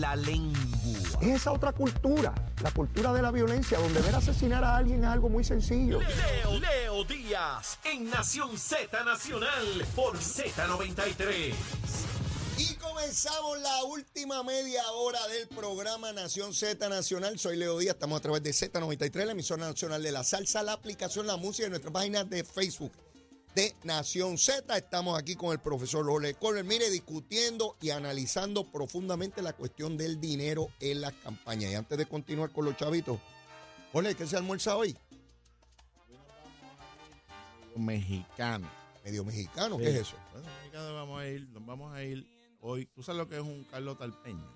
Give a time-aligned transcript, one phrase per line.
[0.00, 0.58] la lengua.
[1.20, 5.10] Es esa otra cultura, la cultura de la violencia, donde ver asesinar a alguien es
[5.10, 6.00] algo muy sencillo.
[6.00, 11.52] Leo, Leo Díaz en Nación Z Nacional por Z93.
[12.56, 17.38] Y comenzamos la última media hora del programa Nación Z Nacional.
[17.38, 20.72] Soy Leo Díaz, estamos a través de Z93, la emisora nacional de la salsa, la
[20.72, 22.92] aplicación La Música y nuestra página de Facebook
[23.54, 24.76] de Nación Z.
[24.76, 30.20] Estamos aquí con el profesor Ole Kohler, mire, discutiendo y analizando profundamente la cuestión del
[30.20, 31.72] dinero en las campañas.
[31.72, 33.18] Y antes de continuar con los chavitos,
[33.92, 34.96] Ole, ¿qué se almuerza hoy?
[37.76, 38.68] mexicano.
[39.04, 39.84] Medio mexicano, Sí.
[39.84, 40.16] ¿qué es eso?
[40.58, 42.26] Mexicano vamos a ir, nos vamos a ir
[42.60, 42.84] hoy.
[42.86, 44.54] ¿Tú sabes lo que es un Carlos Talpeño?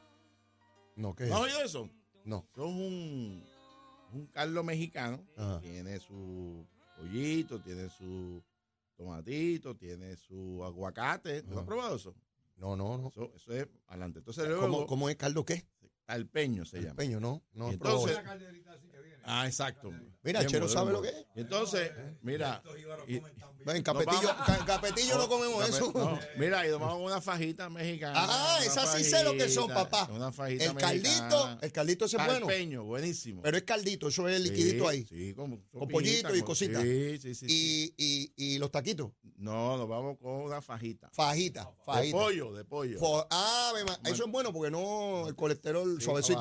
[0.96, 1.54] No, ¿qué es ¿No has eso?
[1.56, 1.90] oído eso?
[2.24, 2.44] No.
[2.52, 3.44] Es un,
[4.12, 5.20] un Carlos mexicano.
[5.36, 5.60] Ajá.
[5.60, 6.66] Tiene su
[6.98, 8.42] pollito, tiene su
[8.94, 11.42] tomatito, tiene su aguacate.
[11.42, 12.14] ¿Tú no has probado eso?
[12.56, 13.08] No, no, no.
[13.08, 14.20] Eso, eso es adelante.
[14.20, 15.66] Entonces luego ¿Cómo, cómo es Carlos qué?
[16.04, 16.96] Talpeño se llama.
[16.96, 17.42] Peño, no.
[17.52, 18.18] No, Y entonces.
[19.26, 19.90] Ah, exacto.
[20.22, 21.12] Mira, Bien Chero sabe lo que.
[21.36, 21.90] Y entonces,
[22.22, 22.62] mira,
[23.06, 23.20] y-
[23.66, 25.90] Ven, Capetillo, Ca- Capetillo no comemos eso.
[25.94, 28.14] no, mira, y nos vamos a una fajita mexicana.
[28.16, 30.06] Ah, esas sí sé lo que son, papá.
[30.12, 31.58] Una fajita El caldito, mexicana.
[31.62, 32.46] el caldito ese es bueno.
[32.46, 33.40] Talpeño, buenísimo.
[33.42, 35.06] Pero es caldito, eso es el liquidito Sí, ahí.
[35.06, 36.82] Sí, con, Con pollito y cositas.
[36.82, 37.46] Sí, sí, sí.
[37.48, 41.08] Y, y, y los taquitos, No, nos vamos con una fajita.
[41.12, 42.16] fajita, De fajita.
[42.18, 42.98] pollo, de pollo.
[43.30, 43.72] Ah,
[44.04, 46.40] eso es bueno porque no el colesterol suavecito.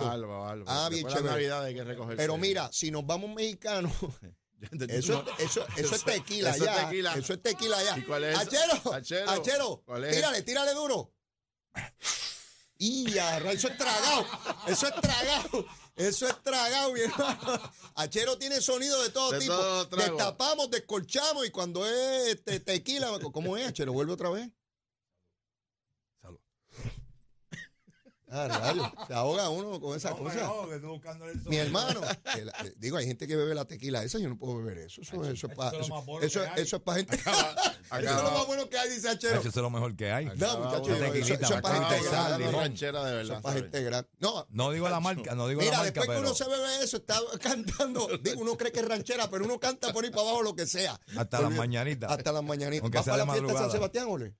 [0.67, 1.29] Ah, bien de chévere.
[1.29, 2.17] Navidad hay que recogerse.
[2.17, 3.91] Pero mira, si nos vamos mexicanos,
[4.89, 6.89] eso, No, es- eso, eso es tequila eso es ya.
[6.89, 7.13] tequila.
[7.13, 7.97] Eso es tequila ya.
[7.97, 8.37] ¿Y cuál es?
[8.37, 9.29] Achero, Achero.
[9.29, 10.15] achero, ¿Cuál es?
[10.15, 11.13] tírale, tírale duro.
[12.77, 14.25] Y ya, ra- eso es tragado,
[14.67, 17.71] eso es tragado, eso es tragado, mi hermano.
[17.95, 19.53] Achero tiene sonido de todo De tipo.
[19.55, 19.85] todo.
[19.85, 23.93] Destapamos, descolchamos y cuando es este, tequila, ¿cómo es, Achero?
[23.93, 24.49] Vuelve otra vez.
[28.35, 30.51] Ah, rayos, se ahoga uno con esa cosa.
[31.45, 32.01] Mi hermano,
[32.33, 34.79] que la- eh, digo, hay gente que bebe la tequila esa, yo no puedo beber
[34.79, 35.01] eso.
[35.01, 37.15] Eso, eso, es para eso, eso, eso es para gente.
[37.17, 39.39] eso es lo más bueno que hay, dice Achero.
[39.39, 40.25] Eso es lo mejor que hay.
[40.25, 42.45] No, muchachos, una eso, tequilita, eso es para una gente tequila, grande.
[42.45, 42.61] limón.
[42.61, 43.35] ranchera de Eso verdad.
[43.37, 44.09] es para gente grande.
[44.19, 46.49] No, No digo la marca, no digo mira, la marca, después que pero uno se
[46.49, 48.07] bebe eso, está cantando.
[48.21, 50.65] Digo, uno cree que es ranchera, pero uno canta por ahí para abajo lo que
[50.65, 50.93] sea.
[51.15, 51.55] hasta las Olvídate.
[51.57, 52.11] mañanitas.
[52.11, 52.81] Hasta las mañanitas.
[52.83, 53.71] Aunque ¿Vas sea para de la fiesta de San.
[53.71, 54.33] Sebastián, Ole?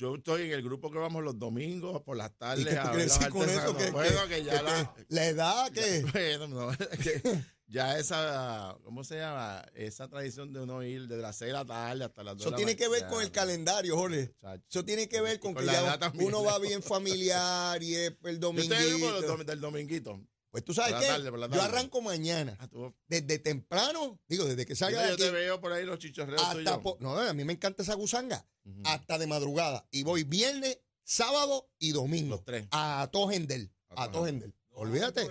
[0.00, 2.88] Yo estoy en el grupo que vamos los domingos por las ¿Y tardes qué tú
[2.88, 3.76] quieres los decir con eso?
[3.76, 4.94] Que, Bueno, que- que ya que la...
[4.94, 6.04] te- la edad que...
[6.12, 7.22] Bueno, no, que
[7.66, 9.62] ya esa, ¿cómo se llama?
[9.74, 12.46] Esa tradición de uno ir desde las 6 de la tarde hasta las 2 Eso
[12.46, 14.34] de la tiene que ver con el calendario, Jorge.
[14.70, 18.40] Eso tiene que ver con, Con que ya uno va bien familiar y es el
[18.40, 19.44] Yo estoy en el grupo dominguito.
[19.44, 20.20] del dominguito.
[20.50, 22.56] Pues tú sabes por qué, tarde, yo arranco mañana.
[22.58, 25.84] Ah, tú- Desde temprano, digo, desde que salga de yo te aquí veo por ahí
[25.86, 26.80] los chichorreos hasta...
[26.80, 28.44] po- no, a mí me encanta esa gusanga.
[28.84, 29.86] Hasta de madrugada.
[29.92, 32.34] Y voy viernes, sábado y domingo.
[32.36, 32.66] Los tres.
[32.72, 33.72] A Tojendel.
[33.90, 34.10] A.
[34.10, 34.52] Tojendel.
[34.70, 35.28] Olvídate.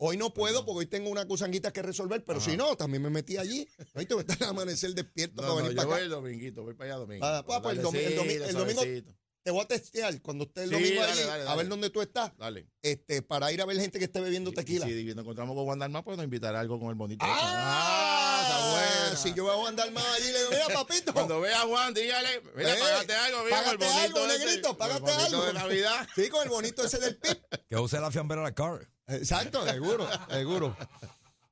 [0.00, 2.48] Hoy no puedo porque hoy tengo una gusanguita que resolver, pero Ajá.
[2.48, 3.66] si no, también me metí allí.
[3.94, 6.04] Hoy tengo que estar al amanecer despierto No, para no, venir yo para voy acá.
[6.04, 7.26] el dominguito, voy para allá domingo.
[7.26, 9.14] Ah, pues, pues, el domi- el domi- el domingo- suavecito.
[9.48, 11.56] Te voy a testear cuando esté el Sí, domingo dale, allí, dale, a dale.
[11.56, 12.68] ver dónde tú estás, Dale.
[12.82, 14.84] este, para ir a ver gente que esté bebiendo Y- y tequila.
[14.84, 17.24] Si nos encontramos con Juan Dalmar, pues nos invitará algo con el bonito.
[17.26, 18.42] ¡Ah!
[18.44, 19.16] esa buena.
[19.16, 21.14] Si yo voy a andar más allí, le digo, mira, papito.
[21.14, 24.44] Cuando vea a Juan, dígale, mira, Eh, págate algo, mira, págate el bonito algo, ese,
[24.44, 25.44] negrito, págate bonito algo.
[25.46, 26.08] de Navidad.
[26.14, 27.38] Sí, con el bonito ese del PIB.
[27.70, 28.86] Que use la fiambera la car.
[29.06, 30.76] Exacto, seguro, seguro.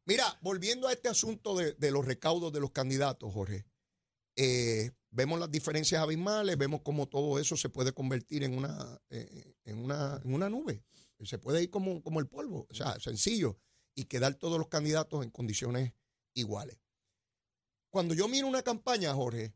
[0.05, 3.65] Mira, volviendo a este asunto de, de los recaudos de los candidatos, Jorge,
[4.37, 9.55] eh, vemos las diferencias abismales, vemos cómo todo eso se puede convertir en una, eh,
[9.65, 10.85] en una, en una nube.
[11.25, 13.59] Se puede ir como, como el polvo, o sea, sencillo,
[13.95, 15.95] y quedar todos los candidatos en condiciones
[16.35, 16.79] iguales.
[17.89, 19.55] Cuando yo miro una campaña, Jorge,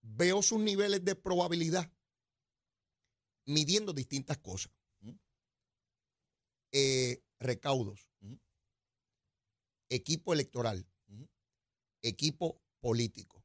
[0.00, 1.92] veo sus niveles de probabilidad
[3.46, 4.72] midiendo distintas cosas.
[6.72, 8.08] Eh, recaudos,
[9.88, 10.86] equipo electoral,
[12.00, 13.39] equipo político.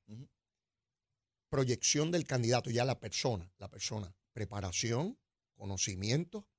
[1.55, 5.17] Proyección del candidato, ya la persona, la persona, preparación,
[5.55, 6.49] conocimiento,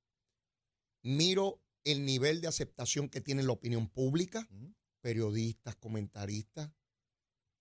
[1.02, 4.48] miro el nivel de aceptación que tiene la opinión pública,
[5.02, 6.70] periodistas, comentaristas,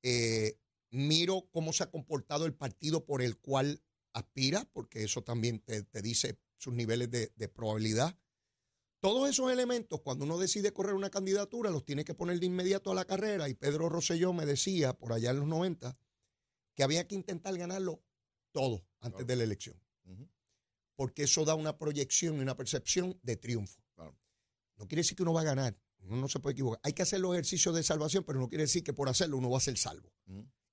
[0.01, 0.57] eh,
[0.91, 3.83] miro cómo se ha comportado el partido por el cual
[4.13, 8.17] aspira, porque eso también te, te dice sus niveles de, de probabilidad.
[9.01, 12.93] Todos esos elementos, cuando uno decide correr una candidatura, los tiene que poner de inmediato
[12.93, 13.49] a la carrera.
[13.49, 15.97] Y Pedro Rosselló me decía, por allá en los 90,
[16.75, 18.01] que había que intentar ganarlo
[18.51, 19.25] todo antes Claro.
[19.25, 19.80] de la elección.
[20.95, 23.81] Porque eso da una proyección y una percepción de triunfo.
[23.95, 24.18] Claro.
[24.77, 25.77] No quiere decir que uno va a ganar.
[26.00, 26.80] Uno no se puede equivocar.
[26.83, 29.50] Hay que hacer los ejercicios de salvación, pero no quiere decir que por hacerlo uno
[29.50, 30.10] va a ser salvo.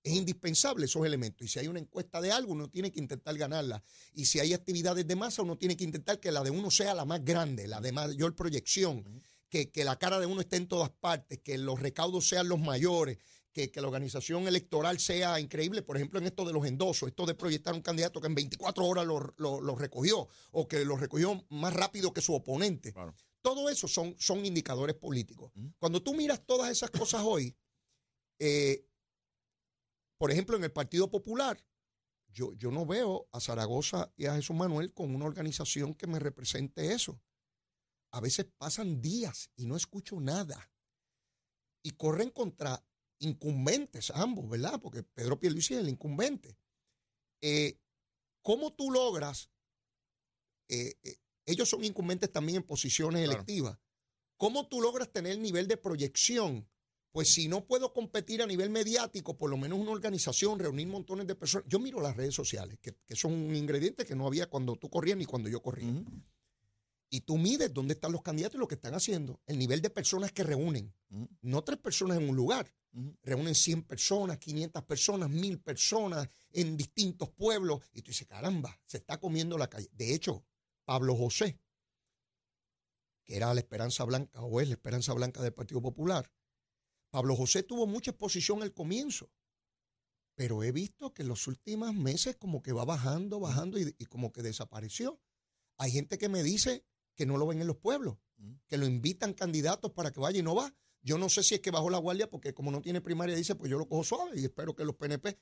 [0.05, 1.45] Es indispensable esos elementos.
[1.47, 3.83] Y si hay una encuesta de algo, uno tiene que intentar ganarla.
[4.15, 6.95] Y si hay actividades de masa, uno tiene que intentar que la de uno sea
[6.95, 10.69] la más grande, la de mayor proyección, que, que la cara de uno esté en
[10.69, 13.19] todas partes, que los recaudos sean los mayores,
[13.53, 15.83] que, que la organización electoral sea increíble.
[15.83, 18.85] Por ejemplo, en esto de los endosos, esto de proyectar un candidato que en 24
[18.85, 22.93] horas lo, lo- lo recogió o que lo recogió más rápido que su oponente.
[22.93, 23.15] Claro.
[23.43, 25.53] Todo eso son, son indicadores políticos.
[25.79, 27.57] Cuando tú miras todas esas cosas hoy,
[28.39, 28.87] eh,
[30.19, 31.63] por ejemplo, en el Partido Popular,
[32.29, 36.19] yo, yo no veo a Zaragoza y a Jesús Manuel con una organización que me
[36.19, 37.21] represente eso.
[38.13, 40.71] A veces pasan días y no escucho nada.
[41.83, 42.85] Y corren contra
[43.25, 44.81] incumbentes ambos, ¿verdad?
[44.81, 46.57] Porque Pedro Pierluisi es el incumbente.
[47.41, 47.79] Eh,
[48.43, 49.51] ¿Cómo tú logras?
[50.69, 53.35] eh, eh, ellos son incumbentes también en posiciones Claro.
[53.43, 53.79] electivas.
[54.37, 56.69] ¿Cómo tú logras tener nivel de proyección?
[57.11, 61.27] Pues si no puedo competir a nivel mediático, por lo menos una organización, reunir montones
[61.27, 61.67] de personas.
[61.69, 64.89] Yo miro las redes sociales, que, que son un ingrediente que no había cuando tú
[64.89, 65.93] corrías ni cuando yo corría.
[67.14, 69.91] Y tú mides dónde están los candidatos y lo que están haciendo, el nivel de
[69.91, 70.94] personas que reúnen.
[71.11, 71.29] Ujú.
[71.43, 73.14] No tres personas en un lugar, Ujú.
[73.23, 77.81] reúnen 100 personas, 500 personas, 1000 personas en distintos pueblos.
[77.93, 79.91] Y tú dices, caramba, se está comiendo la calle.
[79.93, 80.43] De hecho,
[80.87, 81.61] Pablo José,
[83.25, 86.32] que era la Esperanza Blanca o es la Esperanza Blanca del Partido Popular,
[87.11, 89.31] Pablo José tuvo mucha exposición al comienzo,
[90.35, 94.06] pero he visto que en los últimos meses como que va bajando, bajando y, y
[94.06, 95.20] como que desapareció.
[95.76, 98.59] Hay gente que me dice que no lo ven en los pueblos, Ujú.
[98.67, 100.75] que lo invitan candidatos para que vaya y no va.
[101.03, 103.55] Yo no sé si es que bajó la guardia porque como no tiene primaria dice,
[103.55, 105.38] pues yo lo cojo suave y espero que los PNP,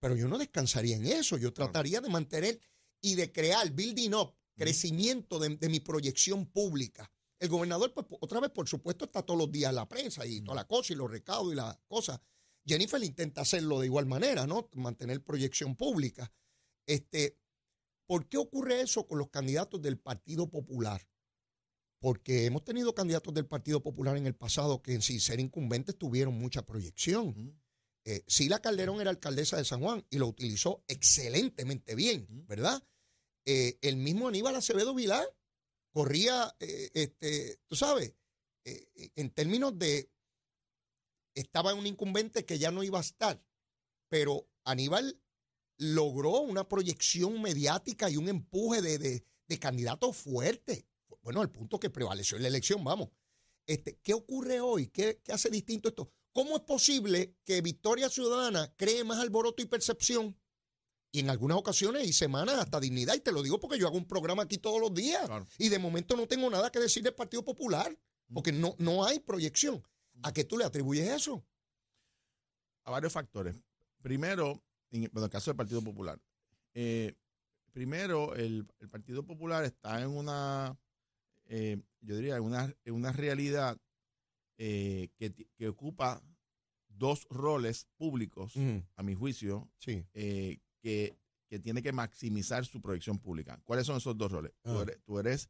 [0.00, 2.60] pero yo no descansaría en eso, yo trataría de mantener
[3.00, 7.10] y de crear, building up, crecimiento de, de mi proyección pública.
[7.40, 10.40] El gobernador, pues otra vez, por supuesto, está todos los días en la prensa y
[10.40, 12.20] toda la cosa y los recaudos y las cosas.
[12.66, 14.68] Jennifer intenta hacerlo de igual manera, ¿no?
[14.74, 16.30] Mantener proyección pública.
[16.84, 17.38] Este,
[18.06, 21.07] ¿Por qué ocurre eso con los candidatos del Partido Popular?
[22.00, 26.34] Porque hemos tenido candidatos del Partido Popular en el pasado que sin ser incumbentes tuvieron
[26.34, 27.60] mucha proyección.
[28.04, 32.26] Eh, Sila Calderón era alcaldesa de San Juan y lo utilizó excelentemente bien.
[32.46, 32.82] ¿verdad?
[33.44, 35.26] Eh, el mismo Aníbal Acevedo Vilar
[35.92, 38.14] corría, eh, este, tú sabes,
[38.64, 40.10] en términos de,
[41.34, 43.42] estaba en un incumbente que ya no iba a estar,
[44.10, 45.18] pero Aníbal
[45.78, 50.86] logró una proyección mediática y un empuje de, de, de candidato fuerte.
[51.28, 53.10] Bueno, al punto que prevaleció en la elección, vamos.
[53.66, 54.86] Este, ¿Qué ocurre hoy?
[54.86, 56.10] ¿Qué, qué hace distinto esto?
[56.32, 60.40] ¿Cómo es posible que Victoria Ciudadana cree más alboroto y percepción?
[61.12, 63.14] Y en algunas ocasiones y semanas hasta dignidad.
[63.14, 65.26] Y te lo digo porque yo hago un programa aquí todos los días.
[65.26, 65.46] Claro.
[65.58, 67.94] Y de momento no tengo nada que decir del Partido Popular.
[68.32, 69.86] Porque no, no hay proyección.
[70.22, 71.44] ¿A qué tú le atribuyes eso?
[72.84, 73.54] a varios factores.
[74.00, 76.18] Primero, en el, bueno, el caso del Partido Popular.
[76.72, 77.14] Eh,
[77.70, 80.74] primero, el, el Partido Popular está en una,
[81.48, 83.78] eh, yo diría, una, una realidad
[84.58, 86.22] eh, que, que ocupa
[86.88, 88.54] dos roles públicos,
[88.96, 90.04] a mi juicio, Sí.
[90.14, 91.16] eh, que,
[91.48, 93.60] que tiene que maximizar su proyección pública.
[93.64, 94.52] ¿Cuáles son esos dos roles?
[94.62, 94.82] Tú Ah.
[94.82, 95.48] eres, tú eres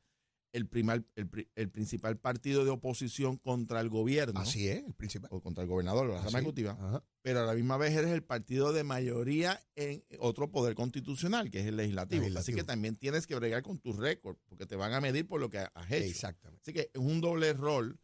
[0.52, 5.28] el, primal- el, el principal partido de oposición contra el gobierno Así es, el principal.
[5.32, 6.22] o contra el gobernador la.
[6.22, 7.04] Rama Ejecutiva Ajá.
[7.22, 11.60] pero a la misma vez eres el partido de mayoría en otro poder constitucional, que
[11.60, 12.26] es el legislativo.
[12.38, 15.40] Así que también tienes que bregar con tu récord, porque te van a medir por
[15.40, 16.06] lo que has hecho.
[16.06, 16.62] Exactamente.
[16.62, 17.98] Así que es un doble rol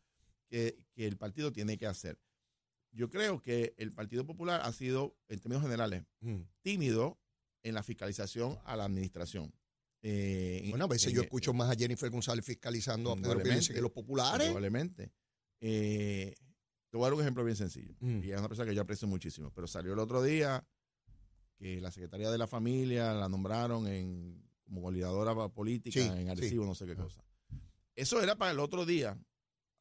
[0.49, 2.19] que, que el partido tiene que hacer.
[2.93, 6.43] Yo creo que el Partido Popular ha sido, en términos generales, Mm.
[6.63, 7.19] tímido
[7.65, 9.53] en la fiscalización a la administración.
[10.07, 13.43] Eh, en- Bueno, a veces en- yo escucho más a Jennifer González fiscalizando a Pedro.
[13.43, 14.47] Pierluisi que los populares.
[14.49, 15.11] Probablemente.
[15.61, 16.35] Eh,
[16.91, 17.95] te voy a dar un ejemplo bien sencillo.
[18.01, 18.23] Mm.
[18.23, 19.51] Y es una persona que yo aprecio muchísimo.
[19.55, 20.63] Pero salió el otro día
[21.57, 26.65] que la secretaria de la familia la nombraron en, como coordinadora política Sí, en Arecibo,
[26.65, 26.69] sí.
[26.69, 27.25] no sé qué cosa.
[27.97, 29.19] Eso era para el otro día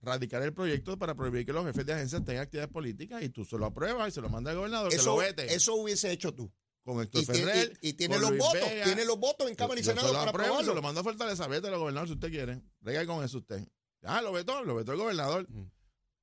[0.01, 3.43] radicar el proyecto para prohibir que los jefes de agencias tengan actividades políticas y tú
[3.43, 6.11] se lo apruebas y se lo manda al gobernador que lo Eso, vete eso hubiese
[6.11, 6.51] hecho tú.
[6.83, 7.79] Con Héctor Y, tiene- Ferrer.
[7.81, 8.83] y- y tiene los Luis votos, Vega.
[8.85, 10.69] tiene los votos en Cámara y Senado se para aprobarlo.
[10.69, 12.61] Se lo mando a Fortaleza, vete al gobernador si usted quiere.
[12.81, 13.65] Rega con eso usted.
[14.03, 15.49] Ah, lo vetó, lo vetó el gobernador.
[15.49, 15.71] Mm.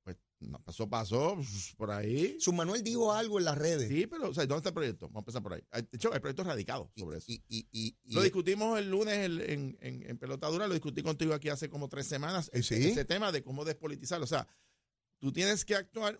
[0.03, 2.37] Pues no, pasó, pasó, pues, por ahí.
[2.39, 3.87] Su Manuel dijo algo en las redes.
[3.89, 5.07] Sí, pero, o sea, ¿dónde está el proyecto?
[5.07, 5.61] Vamos a empezar por ahí.
[5.71, 7.25] De hecho, hay proyectos radicados sobre eso.
[7.31, 11.01] Y, y, y, y- Lo discutimos el lunes el- en, en, en Pelotadura, lo discutí
[11.01, 12.89] contigo aquí hace como tres semanas, Eh, ese, sí.
[12.89, 14.25] ese tema de cómo despolitizarlo.
[14.25, 14.47] O sea,
[15.19, 16.19] tú tienes que actuar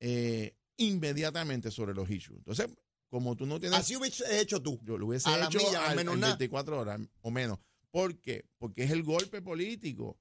[0.00, 2.36] eh, inmediatamente sobre los issues.
[2.38, 2.68] Entonces,
[3.08, 3.78] como tú no tienes...
[3.78, 4.78] así hubiese hecho tú.
[4.82, 6.32] Yo lo hubiese A hecho milla, al menos en nada.
[6.36, 7.58] 24 horas o menos.
[7.90, 8.44] ¿Por qué?
[8.58, 10.18] Porque es el golpe político.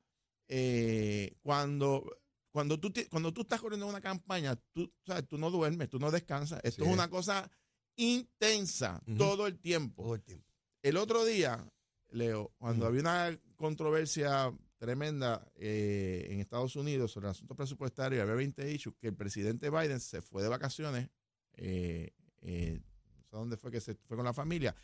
[0.47, 2.05] Eh, cuando,
[2.51, 6.11] cuando tú, cuando tú estás corriendo una campaña, tú, sabes, tú no duermes, tú no
[6.11, 6.59] descansas.
[6.63, 6.89] Esto Sí.
[6.89, 7.49] es una cosa
[7.97, 10.03] intensa todo el tiempo.
[10.03, 10.45] Todo el tiempo.
[10.81, 11.67] El otro día,
[12.09, 18.35] Leo, cuando había una controversia tremenda eh, en Estados Unidos sobre el asunto presupuestario, había
[18.35, 21.09] 20 issues, que el presidente Biden se fue de vacaciones,
[21.53, 22.11] eh,
[22.45, 22.79] eh,
[23.17, 24.75] no sé dónde fue que se fue con la familia.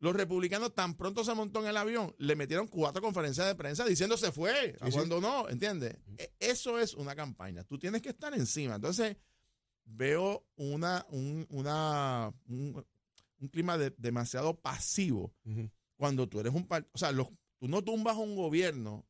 [0.00, 3.84] Los republicanos tan pronto se montó en el avión, le metieron cuatro conferencias de prensa
[3.84, 4.96] diciendo se fue, Sí, sí.
[4.98, 5.96] abandonó, ¿entiendes?
[6.18, 7.62] E- Eso es una campaña.
[7.64, 8.74] Tú tienes que estar encima.
[8.74, 9.16] Entonces,
[9.84, 12.84] veo una, un, una, un,
[13.40, 15.32] un clima de- demasiado pasivo
[15.96, 19.06] cuando tú eres un partido, o sea, los- tú no tumbas un gobierno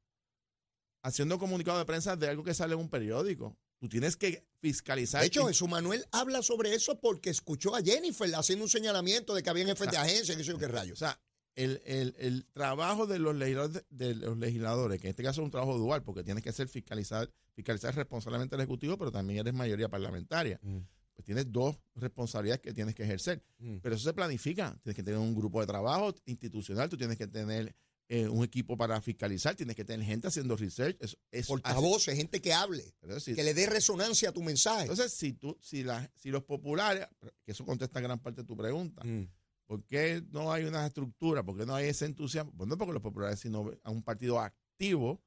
[1.02, 3.56] haciendo comunicado de prensa de algo que sale en un periódico.
[3.84, 5.20] Tú tienes que fiscalizar.
[5.20, 9.42] De hecho, Jesús Manuel habla sobre eso porque escuchó a Jennifer haciendo un señalamiento de
[9.42, 10.98] que habían jefes de agencia, que sé yo qué o rayos.
[10.98, 11.20] sea,
[11.54, 15.44] el, el- el trabajo de los legisladores, de los legisladores, que en este caso es
[15.44, 19.52] un trabajo dual, porque tienes que ser fiscalizar, fiscalizar responsablemente al Ejecutivo, pero también eres
[19.52, 20.58] mayoría parlamentaria.
[20.62, 20.78] Mm.
[21.12, 23.44] Pues tienes dos responsabilidades que tienes que ejercer.
[23.58, 23.76] Mm.
[23.82, 24.74] Pero eso se planifica.
[24.82, 27.74] Tienes que tener un grupo de trabajo institucional, tú tienes que tener
[28.14, 30.96] eh, un equipo para fiscalizar, tienes que tener gente haciendo research.
[31.00, 34.82] Eso, eso Portavoces, gente que hable, si- que le dé resonancia a tu mensaje.
[34.82, 37.06] entonces, si tú, si la, si los populares,
[37.44, 39.28] que eso contesta gran parte de tu pregunta, Mm.
[39.66, 41.42] ¿por qué no hay una estructura?
[41.42, 42.52] ¿Por qué no hay ese entusiasmo?
[42.54, 45.22] Bueno, porque los populares, sino a un partido activo,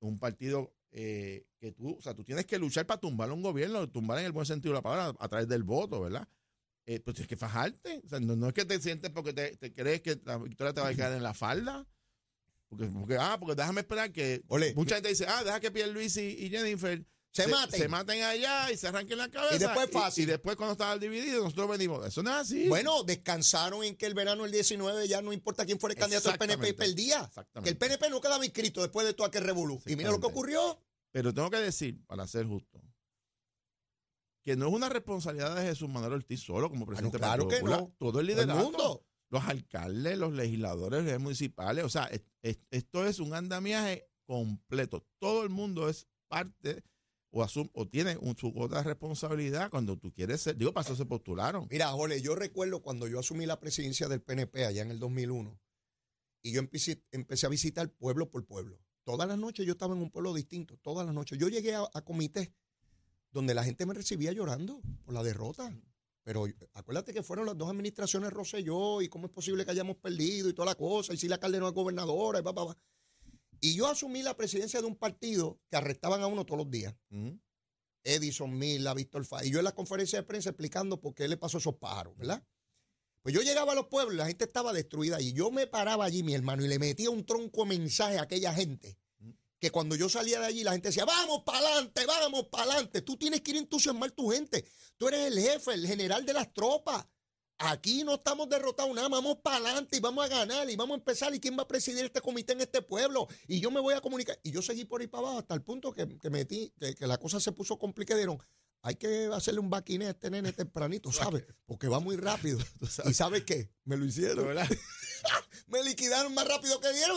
[0.00, 3.88] un partido eh, que tú, o sea, tú tienes que luchar para tumbar un gobierno,
[3.90, 6.28] tumbar en el buen sentido de la palabra, a través del voto, ¿verdad?
[6.86, 8.02] Eh, pues tienes que fajarte.
[8.04, 10.74] O sea, no, no es que te sientes porque te, te crees que la victoria
[10.74, 11.86] te va a caer en la falda.
[12.68, 14.74] Porque, porque, ah, porque déjame esperar que Ole.
[14.74, 17.80] mucha gente dice, ah, deja que Pierluisi y, y Jennifer Se maten.
[17.80, 19.56] se maten allá y se arranquen la cabeza.
[19.56, 20.24] Y después fácil.
[20.24, 22.06] Y, después cuando estaba dividido, nosotros venimos.
[22.06, 22.68] Eso no es así.
[22.68, 26.28] Bueno, descansaron en que el verano del 19 ya no importa quién fuera el candidato
[26.28, 27.24] del PNP y perdía.
[27.24, 27.62] Exactamente.
[27.62, 29.80] Que el PNP no quedaba inscrito después de todo aquel revolú.
[29.86, 30.80] Y mira lo que ocurrió.
[31.12, 32.82] Pero tengo que decir, para ser justo,
[34.44, 37.64] que no es una responsabilidad de Jesús Manuel Ortiz solo como presidente Ah, claro Partido
[37.64, 37.94] que no.
[37.98, 38.62] Todo el liderato.
[38.62, 39.06] mundo.
[39.30, 41.84] Los alcaldes, los legisladores, los municipales.
[41.84, 45.06] O sea, es- es- esto es un andamiaje completo.
[45.18, 46.84] Todo el mundo es parte
[47.30, 50.56] o, asum- o tiene un, su cuota de responsabilidad cuando tú quieres ser.
[50.56, 51.66] Digo, para eso se postularon.
[51.70, 55.58] Mira, Jole, yo recuerdo cuando yo asumí la presidencia del PNP allá en el 2001
[56.42, 58.78] y yo empecé, empecé a visitar pueblo por pueblo.
[59.04, 61.38] Todas las noches yo estaba en un pueblo distinto, todas las noches.
[61.38, 62.50] Yo llegué a, a comités
[63.34, 65.76] donde la gente me recibía llorando por la derrota.
[66.22, 70.48] Pero acuérdate que fueron las dos administraciones Rosselló y cómo es posible que hayamos perdido
[70.48, 72.78] y toda la cosa, y si la Calderón es gobernadora y pa, pa, pa.
[73.60, 76.94] Y yo asumí la presidencia de un partido que arrestaban a uno todos los días.
[77.10, 77.38] Ujú.
[78.04, 79.44] Edison Mila, Víctor Fá.
[79.44, 82.46] Y yo en la conferencia de prensa explicando por qué le pasó esos pájaros, ¿verdad?
[83.22, 86.04] Pues yo llegaba a los pueblos y la gente estaba destruida y yo me paraba
[86.04, 88.98] allí, mi hermano, y le metía un tronco de mensaje a aquella gente.
[89.64, 93.00] Que cuando yo salía de allí, la gente decía, vamos para adelante, vamos para adelante.
[93.00, 94.62] Tú tienes que ir a entusiasmar tu gente.
[94.98, 97.06] Tú eres el jefe, el general de las tropas.
[97.56, 100.98] Aquí no estamos derrotados nada, vamos para adelante y vamos a ganar y vamos a
[100.98, 101.34] empezar.
[101.34, 103.26] ¿Y quién va a presidir este comité en este pueblo?
[103.48, 104.38] Y yo me voy a comunicar.
[104.42, 107.16] Y yo seguí por ahí para abajo hasta el punto que, que metí, que, la
[107.16, 108.20] cosa se puso complicada.
[108.86, 111.42] Hay que hacerle un baquiné a este nene tempranito, ¿sabes?
[111.64, 112.58] Porque va muy rápido.
[113.06, 113.70] ¿Y sabes qué?
[113.84, 114.46] Me lo hicieron.
[114.46, 114.68] ¿Verdad?
[115.68, 117.16] Me liquidaron más rápido que dieron.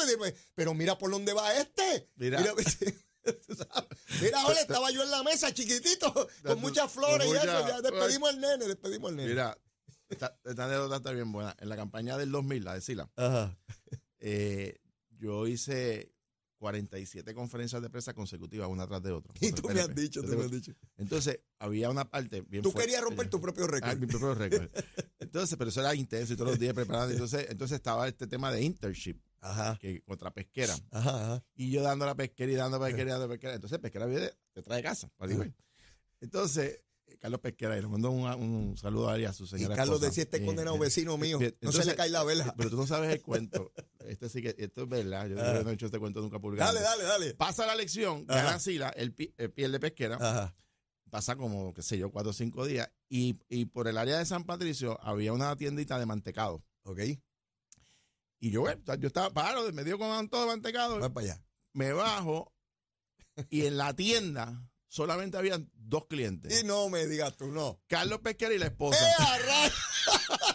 [0.55, 2.09] Pero mira por dónde va este.
[2.15, 2.39] Mira.
[2.39, 2.53] Mira,
[4.21, 7.67] mira ahora estaba yo en la mesa chiquitito, con muchas flores y eso.
[7.67, 9.29] Ya despedimos al nene, despedimos al nene.
[9.29, 9.57] Mira,
[10.07, 11.53] esta, esta anécdota está bien buena.
[11.59, 13.59] En la campaña del 2000, la de Sila, Ajá.
[14.19, 14.79] eh,
[15.19, 16.13] yo hice
[16.57, 19.33] 47 conferencias de prensa consecutivas, una tras de otra.
[19.41, 20.73] Y tú me has dicho, tú me has dicho.
[20.97, 22.87] Entonces, había una parte bien Tú fuerte.
[22.89, 23.97] querías romper tu propio Ah, récord.
[23.99, 24.69] mi propio récord.
[25.19, 27.11] Entonces, pero eso era intenso y todos los días preparando.
[27.13, 29.77] Entonces, entonces estaba este tema de internship Ajá.
[29.79, 30.75] que contra pesquera.
[30.91, 31.43] Ajá, ajá.
[31.55, 33.53] Y yo dando la pesquera y dando pesquera y dando pesquera.
[33.55, 35.09] Entonces, pesquera viene, te trae casa.
[35.17, 35.33] para.
[36.21, 39.43] Entonces, eh, Carlos Pesquera, y le mando un, un saludo a él y a su
[39.43, 39.75] Y señora.
[39.75, 40.09] Carlos esposa.
[40.09, 42.53] decía, este Eh, condenado eh, vecino mío, bien, no se entonces- le cae la vela.
[42.57, 43.71] Pero tú no sabes el cuento.
[44.07, 45.27] Este sí que, esto es verdad.
[45.27, 46.63] Yo no he hecho este cuento nunca público.
[46.63, 47.33] Dale, dale, dale.
[47.35, 48.43] Pasa la elección, Ajá.
[48.43, 50.15] gana Sila, el, el piel de pesquera.
[50.15, 50.55] Ajá.
[51.09, 52.89] Pasa como, qué sé yo, cuatro o cinco días.
[53.09, 56.63] Y, y por el área de San Patricio había una tiendita de mantecado.
[56.83, 56.99] Ok,
[58.39, 58.65] Y yo,
[58.99, 60.99] yo estaba paro, me dio con todo de mantecado.
[60.99, 61.43] va para allá.
[61.73, 62.53] Me bajo
[63.49, 66.61] y en la tienda solamente habían dos clientes.
[66.61, 67.81] Y no me digas tú, no.
[67.87, 68.99] Carlos Pesquera y la esposa.
[69.05, 69.71] ¡Eh,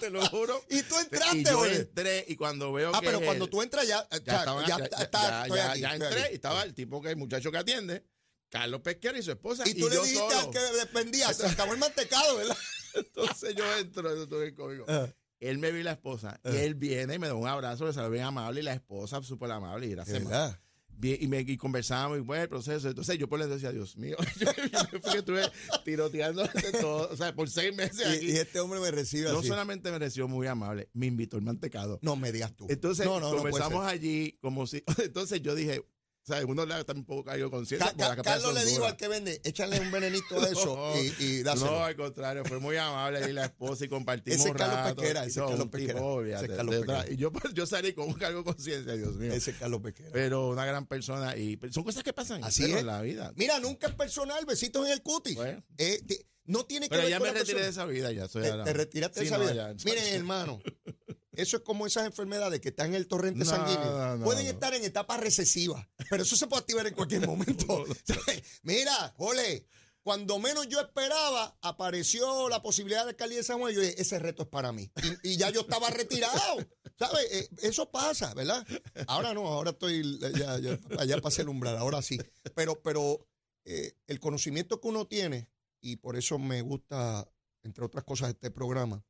[0.02, 0.60] Te lo juro.
[0.70, 1.76] Y tú Y entraste, yo oye.
[1.76, 4.66] entré y cuando veo Ah, que pero es cuando él, tú entras ya, ya, estaban-
[4.66, 7.58] ya, ya- está, ya- aquí, ya entré y estaba el tipo que el muchacho que
[7.58, 8.04] atiende,
[8.48, 9.62] Carlos Pesquera y su esposa.
[9.66, 12.56] Y tú le yo dijiste al que dependía, se acabó el mantecado, ¿verdad?
[12.94, 14.84] Entonces yo entro, eso estuvo bien cómico.
[14.88, 15.14] Ajá.
[15.40, 16.60] Él me vi la esposa y Ajá.
[16.62, 19.86] él viene y me da un abrazo, saluda bien amable y la esposa súper amable
[19.86, 20.22] y gracias.
[20.96, 22.88] Bien, y, me, y conversamos y bueno, el proceso.
[22.88, 25.42] Entonces yo por le decía, Dios mío, yo fui que estuve
[25.84, 28.26] tiroteando de todo, o sea, por seis meses aquí.
[28.26, 29.48] Y, y este hombre me recibe no así.
[29.48, 31.98] solamente me pareció muy amable, me invitó el mantecado.
[32.02, 32.66] No me digas tú.
[32.68, 35.84] Entonces no, no, conversamos allí como si, entonces yo dije,
[36.22, 37.92] o sea, uno le da también un poco cayó conciencia.
[38.22, 41.70] Carlos le dijo al que vende, échale un venenito a eso No, y, y dáselo.
[41.72, 44.94] No, al contrario, fue muy amable ahí la esposa y compartimos Ese es Carlos.
[44.94, 46.76] Pesquera, y ese es Carlos Pesquera, olvídate, ese es Carlos.
[46.76, 47.04] Pesquera.
[47.10, 49.32] Y yo, pues, yo salí con un cargo de conciencia, Dios mío.
[49.32, 50.10] Ese es Carlos Pesquera.
[50.12, 52.76] Pero una gran persona y son cosas que pasan Así es.
[52.76, 53.32] en la vida.
[53.36, 55.34] Mira, nunca es personal, besitos en el cutis.
[55.34, 55.64] Bueno.
[55.78, 58.26] Eh, ti- no tiene que Pero ver ya con me retiré de esa vida, ya
[58.28, 59.72] soy Te, te retiraste de esa no, vida.
[59.76, 59.84] ya.
[59.84, 60.60] Miren, hermano,
[61.32, 64.16] eso es como esas enfermedades que están en el torrente No, sanguíneo.
[64.18, 64.50] no, Pueden no.
[64.52, 67.84] estar en etapa recesiva, pero eso se puede activar en cualquier momento.
[68.62, 69.66] Mira, ole,
[70.02, 73.72] cuando menos yo esperaba, apareció la posibilidad de alcaldía de San Juan.
[73.72, 74.90] Yo dije, ese reto es para mí.
[75.22, 76.58] Y, y ya yo estaba retirado.
[76.98, 77.24] ¿Sabes?
[77.30, 78.66] Eh, eso pasa, ¿verdad?
[79.06, 82.18] Ahora no, ahora estoy ya, ya, allá pasé el umbral, ahora sí.
[82.54, 83.26] Pero, pero
[83.64, 85.48] eh, el conocimiento que uno tiene,
[85.80, 87.26] y por eso me gusta,
[87.62, 89.04] entre otras cosas, este programa,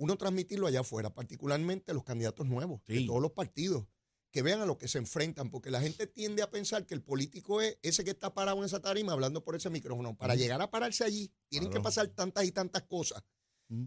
[0.00, 3.86] uno transmitirlo allá afuera, particularmente a los candidatos nuevos de todos los partidos,
[4.30, 7.02] que vean a lo que se enfrentan, porque la gente tiende a pensar que el
[7.02, 10.16] político es ese que está parado en esa tarima hablando por ese micrófono.
[10.16, 13.22] Para llegar a pararse allí, tienen que pasar tantas y tantas cosas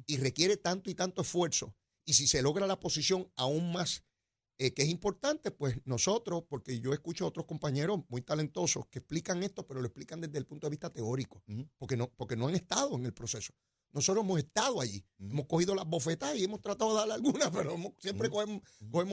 [0.05, 1.75] y requiere tanto y tanto esfuerzo.
[2.05, 4.03] Y si se logra la posición aún más,
[4.59, 8.99] eh, que es importante, pues nosotros, porque yo escucho a otros compañeros muy talentosos que
[8.99, 11.41] explican esto, pero lo explican desde el punto de vista teórico,
[11.79, 13.51] porque no, porque no han estado en el proceso.
[13.93, 17.73] Nosotros hemos estado allí, hemos cogido las bofetadas y hemos tratado de darle algunas, pero
[17.75, 18.61] hemos- siempre cogemos,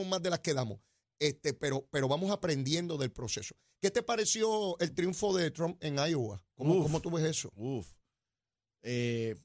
[0.07, 0.79] más de las que damos.
[1.19, 3.55] Este, pero, pero vamos aprendiendo del proceso.
[3.79, 6.43] ¿Qué te pareció el triunfo de Trump en Iowa?
[6.55, 6.83] ¿Cómo, Uf.
[6.83, 7.51] cómo tú ves eso?
[7.55, 7.93] Uf.
[8.83, 9.35] Eh,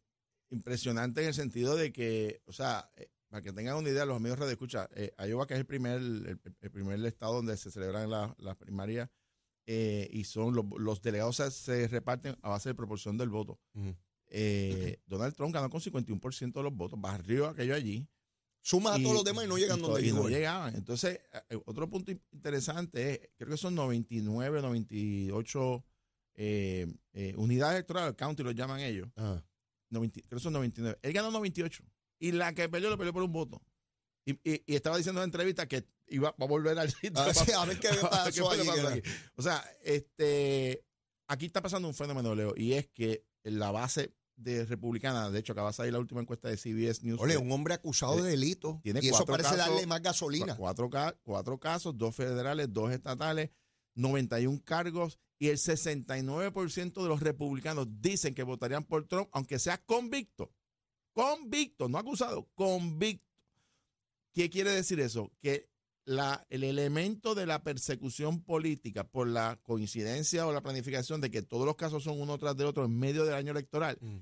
[0.51, 4.17] impresionante en el sentido de que, o sea, eh, para que tengan una idea, los
[4.17, 7.71] amigos de escucha, eh, Iowa, que es el primer, el, el primer estado donde se
[7.71, 9.11] celebran la- las primarias,
[9.67, 13.59] eh, y son los, los delegados se, se reparten a base de proporción del voto.
[14.29, 18.07] Eh, Donald Trump ganó con 51% de los votos, barrió aquello allí.
[18.61, 20.75] Sumas a todos los demás y no llegan y donde y no llegaban.
[20.75, 25.85] Entonces, eh, otro punto in- interesante es, creo que son 99, 98
[26.35, 29.09] eh, eh, unidades electorales, county lo llaman ellos.
[29.17, 29.41] Ah.
[29.91, 30.99] 90 creo que son 99.
[31.01, 31.85] Él ganó 98.
[32.19, 33.63] Y la que perdió lo perdió por un voto.
[34.25, 37.19] Y, y- y estaba diciendo en la entrevista que iba va a volver al sitio.
[37.21, 39.03] A ver, si- para- a ver qué ¿Qué pasó allí.
[39.37, 40.85] O sea, este,
[41.29, 45.53] aquí está pasando un fenómeno, Leo, y es que la base de republicana, de hecho,
[45.53, 47.21] acaba de salir la última encuesta de CBS News.
[47.21, 48.81] Ole, un hombre acusado de delito.
[48.83, 50.55] tiene y eso parece casos- darle más gasolina.
[50.57, 50.91] Cuatro,
[51.23, 53.51] cuatro casos, dos federales, dos estatales,
[53.95, 59.79] 91 cargos y el 69% de los republicanos dicen que votarían por Trump, aunque sea
[59.85, 60.53] convicto.
[61.13, 63.25] Convicto, no acusado, convicto.
[64.35, 65.33] ¿Qué quiere decir eso?
[65.41, 65.71] Que
[66.07, 71.43] la, el elemento de la persecución política por la coincidencia o la planificación de que
[71.43, 74.19] todos los casos son uno tras del otro en medio del año electoral, Mm.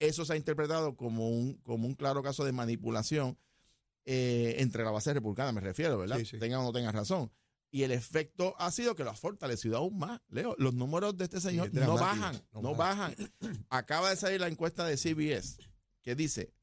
[0.00, 3.38] eso se ha interpretado como un, como un claro caso de manipulación
[4.04, 6.18] eh, entre la base republicana, me refiero, ¿verdad?
[6.18, 6.38] Sí, sí.
[6.38, 7.30] Tengan o no tengan razón.
[7.70, 10.20] Y el efecto ha sido que lo ha fortalecido aún más.
[10.30, 13.14] Leo, los números de este señor no bajan, no no, bajan.
[13.68, 15.58] Acaba de salir la encuesta de CBS
[16.02, 16.54] que dice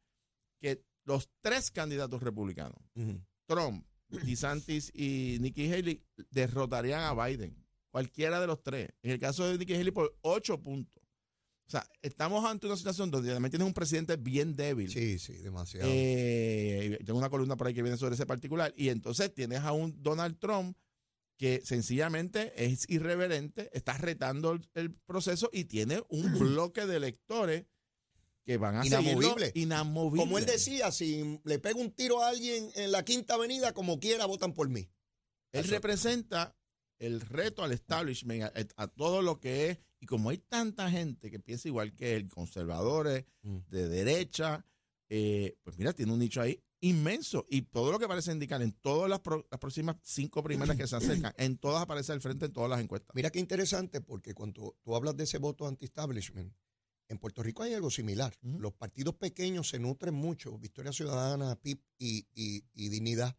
[0.59, 2.79] que los tres candidatos republicanos.
[3.45, 3.85] Trump,
[4.23, 7.55] DeSantis y Nikki Haley, derrotarían a Biden.
[7.89, 8.89] Cualquiera de los tres.
[9.01, 11.01] En el caso de Nikki Haley, por ocho puntos.
[11.67, 14.91] O sea, estamos ante una situación donde también tienes un presidente bien débil.
[14.91, 15.89] Sí, sí, demasiado.
[15.91, 18.71] Eh, tengo una columna por ahí que viene sobre ese particular.
[18.77, 20.77] Y entonces tienes a un Donald Trump
[21.37, 27.65] que sencillamente es irreverente, está retando el, el proceso y tiene un bloque de electores
[28.45, 29.51] que van a Inamovible.
[29.55, 30.21] inamovible.
[30.23, 33.99] Como él decía, si le pego un tiro a alguien en la Quinta Avenida, como
[33.99, 34.87] quiera, votan por mí.
[35.51, 35.71] Él Eso.
[35.71, 36.55] representa
[36.99, 39.79] el reto al establishment, a, a todo lo que es.
[39.99, 43.57] Y como hay tanta gente que piensa igual que él, conservadores, Mm.
[43.69, 44.65] de derecha,
[45.09, 47.45] eh, pues mira, tiene un nicho ahí inmenso.
[47.49, 50.85] Y todo lo que parece indicar en todas las, pro- las próximas cinco primeras que
[50.87, 53.09] se acercan, en todas aparece al frente en todas las encuestas.
[53.15, 56.53] Mira qué interesante, porque cuando tú hablas de ese voto anti-establishment,
[57.07, 58.35] en Puerto Rico hay algo similar.
[58.41, 63.35] Los partidos pequeños se nutren mucho, Victoria Ciudadana, PIP y, y- y Dignidad,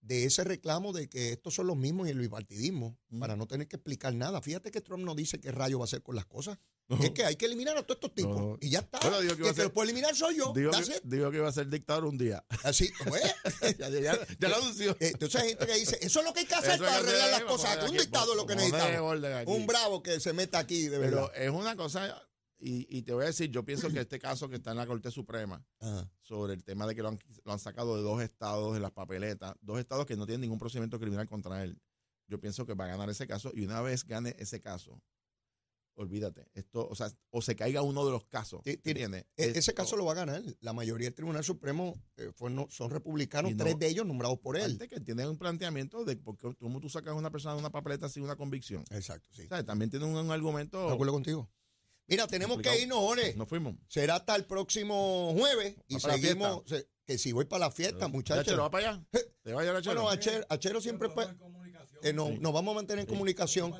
[0.00, 3.66] de ese reclamo de que estos son los mismos y el bipartidismo, para no tener
[3.68, 4.40] que explicar nada.
[4.40, 6.58] Fíjate que Trump no dice qué rayo va a hacer con las cosas.
[7.02, 8.34] Es que hay que eliminar a todos estos tipos.
[8.34, 8.56] No.
[8.62, 8.98] Y ya está.
[9.00, 10.52] Bueno, digo que el que ser- los puede eliminar soy yo.
[10.54, 12.42] digo, que, digo que iba a ser dictador un día.
[12.64, 13.22] Así, pues,
[13.78, 14.92] ya, ya- ya- ya lo anunció.
[14.92, 17.02] Eh, Entonces hay gente que dice, eso es lo que hay que hacer Eso para
[17.02, 17.74] que arreglar las cosas.
[17.74, 19.46] Un ver aquí, dictado es lo que necesitamos.
[19.46, 21.30] Un bravo que se meta aquí, de verdad.
[21.34, 22.22] Pero es una cosa,
[22.58, 24.86] y, y te voy a decir, yo pienso que este caso que está en la
[24.86, 26.10] Corte Suprema, Ajá.
[26.20, 28.90] sobre el tema de que lo han, lo han sacado de dos estados de las
[28.92, 31.80] papeletas, dos estados que no tienen ningún procedimiento criminal contra él.
[32.26, 35.00] yo pienso que va a ganar ese caso y una vez gane ese caso,
[35.94, 39.22] olvídate, esto, o sea, o se caiga uno de los casos, Sí, tiene- ¿entiendes?
[39.36, 40.42] E- Ese Esto- caso lo va a ganar.
[40.60, 44.38] La mayoría del Tribunal Supremo eh, fue no- son republicanos, no- tres de ellos nombrados
[44.38, 44.78] por él.
[44.78, 47.70] Que tiene un planteamiento de por qué- cómo tú sacas a una persona de una
[47.70, 48.84] papeleta sin una convicción.
[48.90, 49.42] Exacto, sí.
[49.42, 50.88] O sea, también tiene un, un De argumento.
[50.88, 51.50] acuerdo contigo.
[52.08, 52.76] Mira, tenemos Complicado.
[52.76, 53.34] que irnos, Jorge.
[53.36, 53.74] Nos fuimos.
[53.86, 56.62] Será hasta el próximo jueves y seguimos.
[56.66, 58.44] se- que si voy para la fiesta, muchachos.
[58.46, 59.04] Chero, va para allá.
[59.42, 60.02] Te va a llevar a Chero.
[60.02, 61.26] Bueno, Achero, Achero siempre pues,
[62.02, 62.38] eh, nos, Sí.
[62.40, 63.72] nos vamos a mantener en comunicación.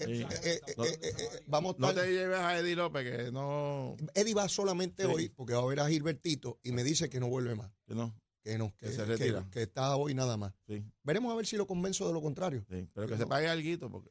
[0.00, 0.22] Eh, Sí.
[0.44, 0.84] eh, eh, No-
[1.46, 3.96] vamos No te lleves a Eddie López, que no.
[4.14, 5.10] Eddie va solamente Sí.
[5.10, 7.70] hoy porque va a ver a Gilbertito y me dice que no vuelve más.
[7.86, 8.14] Que no.
[8.42, 9.48] Que no, que, Que se retira.
[9.50, 10.52] que está hoy nada más.
[10.66, 12.66] Sí, Veremos a ver si lo convenzo de lo contrario.
[12.68, 12.86] sí.
[12.92, 13.18] Pero que No.
[13.20, 14.10] se pague algo, porque.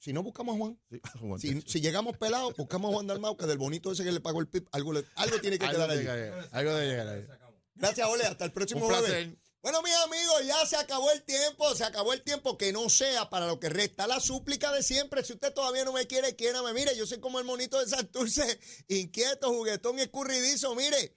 [0.00, 1.00] Si no buscamos a Juan, Sí,
[1.38, 4.40] si, si llegamos pelados, buscamos a Juan Dalmau, que del bonito ese que le pagó
[4.40, 6.00] el PIB, algo, le- algo tiene que algo, quedar allí.
[6.00, 7.26] llegar, algo de llegar ahí.
[7.74, 8.24] Gracias, Ole.
[8.24, 9.28] Hasta el próximo jueves.
[9.62, 13.28] Bueno, mis amigos, ya se acabó el tiempo, se acabó el tiempo que no sea
[13.28, 14.06] para lo que resta.
[14.06, 16.72] La súplica de siempre, si usted todavía no me quiere, quiérame.
[16.72, 18.58] Mire, yo soy como el monito de Santurce,
[18.88, 20.74] inquieto, juguetón y escurridizo.
[20.74, 21.14] Mire,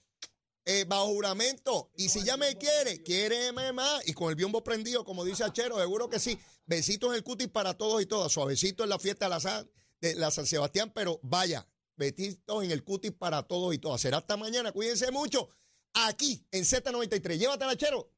[0.65, 1.91] eh, bajo juramento.
[1.95, 4.07] Y si ya me quiere, quiéreme más.
[4.07, 6.39] Y con el biombo prendido, como dice Achero, seguro que sí.
[6.65, 8.31] Besitos en el cutis para todos y todas.
[8.31, 12.71] Suavecito en la fiesta de la San, de la San Sebastián, pero vaya, besitos en
[12.71, 14.01] el cutis para todos y todas.
[14.01, 15.49] Será hasta mañana, cuídense mucho.
[15.93, 17.37] Aquí en Z93.
[17.37, 18.09] Llévatela, Achero.